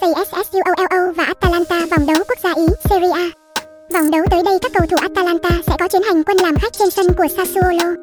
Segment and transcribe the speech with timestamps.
[0.00, 3.30] CSSUOLO và Atalanta, vòng đấu quốc gia Ý, Serie A.
[3.94, 6.72] Vòng đấu tới đây, các cầu thủ Atalanta sẽ có chuyến hành quân làm khách
[6.72, 7.94] trên sân của Sassuolo.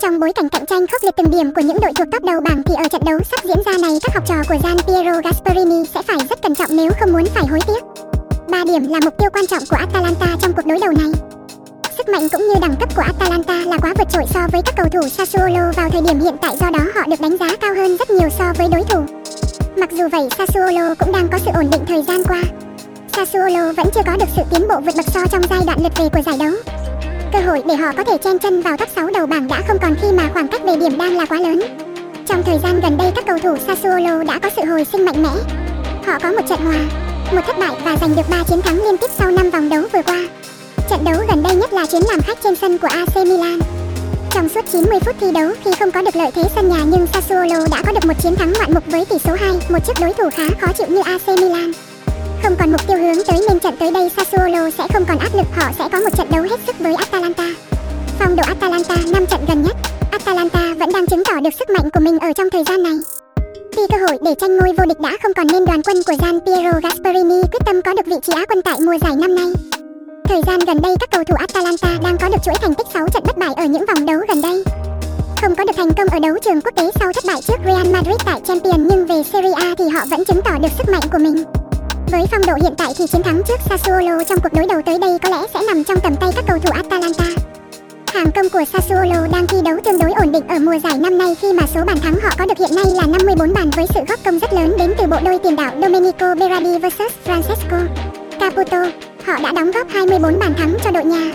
[0.00, 2.40] Trong bối cảnh cạnh tranh khốc liệt từng điểm của những đội thuộc top đầu
[2.40, 5.20] bảng thì ở trận đấu sắp diễn ra này, các học trò của Gian Piero
[5.24, 7.84] Gasperini sẽ phải rất cẩn trọng nếu không muốn phải hối tiếc.
[8.48, 11.12] 3 điểm là mục tiêu quan trọng của Atalanta trong cuộc đối đầu này.
[11.96, 14.74] Sức mạnh cũng như đẳng cấp của Atalanta là quá vượt trội so với các
[14.76, 17.74] cầu thủ Sassuolo vào thời điểm hiện tại, do đó họ được đánh giá cao
[17.74, 19.19] hơn rất nhiều so với đối thủ.
[19.80, 22.42] Mặc dù vậy, Sassuolo cũng đang có sự ổn định thời gian qua.
[23.12, 25.92] Sassuolo vẫn chưa có được sự tiến bộ vượt bậc so trong giai đoạn lượt
[25.96, 26.52] về của giải đấu.
[27.32, 29.78] Cơ hội để họ có thể chen chân vào top 6 đầu bảng đã không
[29.82, 31.62] còn khi mà khoảng cách về điểm đang là quá lớn.
[32.26, 35.22] Trong thời gian gần đây các cầu thủ Sassuolo đã có sự hồi sinh mạnh
[35.22, 35.30] mẽ.
[36.06, 36.78] Họ có một trận hòa,
[37.32, 39.82] một thất bại và giành được 3 chiến thắng liên tiếp sau 5 vòng đấu
[39.92, 40.26] vừa qua.
[40.90, 43.58] Trận đấu gần đây nhất là chuyến làm khách trên sân của AC Milan.
[44.40, 47.06] Trong suốt 90 phút thi đấu khi không có được lợi thế sân nhà nhưng
[47.06, 49.92] Sassuolo đã có được một chiến thắng ngoạn mục với tỷ số 2, một trước
[50.00, 51.72] đối thủ khá khó chịu như AC Milan.
[52.42, 55.34] Không còn mục tiêu hướng tới nên trận tới đây Sassuolo sẽ không còn áp
[55.34, 57.44] lực, họ sẽ có một trận đấu hết sức với Atalanta.
[58.18, 59.76] Phong độ Atalanta 5 trận gần nhất,
[60.10, 62.96] Atalanta vẫn đang chứng tỏ được sức mạnh của mình ở trong thời gian này.
[63.76, 66.14] Khi cơ hội để tranh ngôi vô địch đã không còn nên đoàn quân của
[66.22, 69.34] Gian Piero Gasperini quyết tâm có được vị trí Á quân tại mùa giải năm
[69.34, 69.69] nay.
[70.30, 73.08] Thời gian gần đây các cầu thủ Atalanta đang có được chuỗi thành tích 6
[73.08, 74.64] trận bất bại ở những vòng đấu gần đây.
[75.40, 77.92] Không có được thành công ở đấu trường quốc tế sau thất bại trước Real
[77.92, 81.02] Madrid tại Champions nhưng về Serie A thì họ vẫn chứng tỏ được sức mạnh
[81.12, 81.44] của mình.
[82.10, 84.98] Với phong độ hiện tại thì chiến thắng trước Sassuolo trong cuộc đối đầu tới
[84.98, 87.24] đây có lẽ sẽ nằm trong tầm tay các cầu thủ Atalanta.
[88.14, 91.18] Hàng công của Sassuolo đang thi đấu tương đối ổn định ở mùa giải năm
[91.18, 93.86] nay khi mà số bàn thắng họ có được hiện nay là 54 bàn với
[93.94, 97.86] sự góp công rất lớn đến từ bộ đôi tiền đạo Domenico Berardi vs Francesco
[98.40, 99.09] Caputo.
[99.26, 101.32] Họ đã đóng góp 24 bàn thắng cho đội nhà.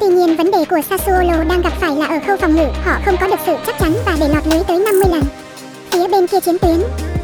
[0.00, 2.98] Tuy nhiên vấn đề của Sassuolo đang gặp phải là ở khâu phòng ngự, họ
[3.04, 5.22] không có được sự chắc chắn và để lọt lưới tới 50 lần.
[5.90, 6.82] Phía bên kia chiến tuyến,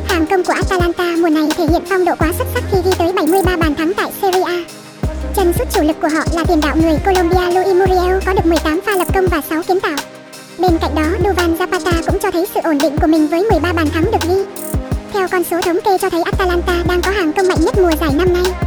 [0.08, 2.90] hàng công của Atalanta mùa này thể hiện phong độ quá xuất sắc khi ghi
[2.98, 4.58] tới 73 bàn thắng tại Serie A.
[5.36, 8.46] Chân sút chủ lực của họ là tiền đạo người Colombia Luis Muriel có được
[8.46, 9.96] 18 pha lập công và 6 kiến tạo.
[10.58, 13.72] Bên cạnh đó, Duvan Zapata cũng cho thấy sự ổn định của mình với 13
[13.72, 14.44] bàn thắng được ghi.
[15.12, 17.92] Theo con số thống kê cho thấy Atalanta đang có hàng công mạnh nhất mùa
[18.00, 18.63] giải năm nay.